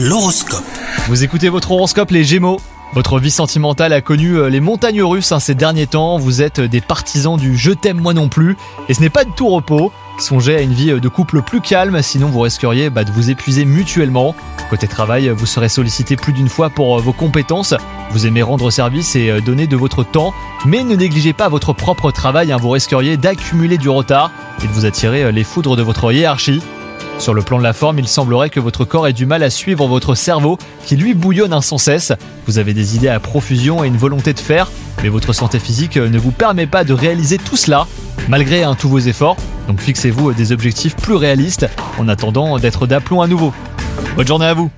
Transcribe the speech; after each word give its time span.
L'horoscope. 0.00 0.62
Vous 1.08 1.24
écoutez 1.24 1.48
votre 1.48 1.72
horoscope 1.72 2.12
les 2.12 2.22
Gémeaux 2.22 2.60
votre 2.94 3.18
vie 3.18 3.32
sentimentale 3.32 3.92
a 3.92 4.00
connu 4.00 4.36
euh, 4.36 4.48
les 4.48 4.60
montagnes 4.60 5.02
russes 5.02 5.32
hein, 5.32 5.40
ces 5.40 5.54
derniers 5.54 5.88
temps, 5.88 6.18
vous 6.18 6.40
êtes 6.40 6.60
des 6.60 6.80
partisans 6.80 7.36
du 7.36 7.54
je 7.56 7.72
t'aime 7.72 8.00
moi 8.00 8.14
non 8.14 8.28
plus, 8.28 8.56
et 8.88 8.94
ce 8.94 9.00
n'est 9.00 9.10
pas 9.10 9.24
de 9.24 9.30
tout 9.30 9.48
repos. 9.48 9.92
Songez 10.18 10.56
à 10.56 10.62
une 10.62 10.72
vie 10.72 10.92
euh, 10.92 11.00
de 11.00 11.08
couple 11.08 11.42
plus 11.42 11.60
calme, 11.60 12.00
sinon 12.00 12.28
vous 12.28 12.40
risqueriez 12.40 12.88
bah, 12.88 13.04
de 13.04 13.10
vous 13.10 13.28
épuiser 13.28 13.66
mutuellement. 13.66 14.34
Côté 14.70 14.86
travail, 14.86 15.28
vous 15.28 15.44
serez 15.44 15.68
sollicité 15.68 16.16
plus 16.16 16.32
d'une 16.32 16.48
fois 16.48 16.70
pour 16.70 16.96
euh, 16.96 17.02
vos 17.02 17.12
compétences, 17.12 17.74
vous 18.12 18.26
aimez 18.26 18.42
rendre 18.42 18.70
service 18.70 19.16
et 19.16 19.40
donner 19.42 19.66
de 19.66 19.76
votre 19.76 20.02
temps, 20.02 20.32
mais 20.64 20.82
ne 20.82 20.94
négligez 20.94 21.34
pas 21.34 21.48
votre 21.48 21.74
propre 21.74 22.10
travail, 22.10 22.52
hein, 22.52 22.56
vous 22.56 22.70
risqueriez 22.70 23.16
d'accumuler 23.18 23.78
du 23.78 23.90
retard 23.90 24.30
et 24.64 24.66
de 24.66 24.72
vous 24.72 24.86
attirer 24.86 25.30
les 25.30 25.44
foudres 25.44 25.76
de 25.76 25.82
votre 25.82 26.10
hiérarchie. 26.12 26.62
Sur 27.18 27.34
le 27.34 27.42
plan 27.42 27.58
de 27.58 27.64
la 27.64 27.72
forme, 27.72 27.98
il 27.98 28.06
semblerait 28.06 28.48
que 28.48 28.60
votre 28.60 28.84
corps 28.84 29.08
ait 29.08 29.12
du 29.12 29.26
mal 29.26 29.42
à 29.42 29.50
suivre 29.50 29.86
votre 29.86 30.14
cerveau 30.14 30.56
qui 30.86 30.96
lui 30.96 31.14
bouillonne 31.14 31.60
sans 31.60 31.76
cesse. 31.76 32.12
Vous 32.46 32.58
avez 32.58 32.74
des 32.74 32.94
idées 32.96 33.08
à 33.08 33.18
profusion 33.18 33.82
et 33.82 33.88
une 33.88 33.96
volonté 33.96 34.32
de 34.32 34.38
faire, 34.38 34.70
mais 35.02 35.08
votre 35.08 35.32
santé 35.32 35.58
physique 35.58 35.96
ne 35.96 36.18
vous 36.18 36.30
permet 36.30 36.66
pas 36.66 36.84
de 36.84 36.92
réaliser 36.92 37.38
tout 37.38 37.56
cela, 37.56 37.86
malgré 38.28 38.64
tous 38.78 38.88
vos 38.88 39.00
efforts. 39.00 39.36
Donc 39.66 39.80
fixez-vous 39.80 40.32
des 40.32 40.52
objectifs 40.52 40.96
plus 40.96 41.16
réalistes 41.16 41.68
en 41.98 42.08
attendant 42.08 42.58
d'être 42.58 42.86
d'aplomb 42.86 43.20
à 43.20 43.26
nouveau. 43.26 43.52
Bonne 44.16 44.26
journée 44.26 44.46
à 44.46 44.54
vous 44.54 44.70